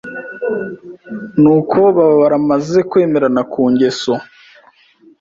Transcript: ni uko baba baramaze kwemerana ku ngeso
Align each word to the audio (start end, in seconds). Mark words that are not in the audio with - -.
ni 1.41 1.47
uko 1.57 1.77
baba 1.95 2.15
baramaze 2.21 2.77
kwemerana 2.89 3.41
ku 3.51 3.61
ngeso 3.71 4.13